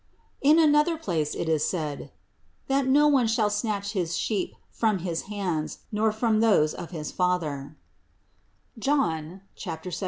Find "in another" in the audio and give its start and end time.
0.41-0.97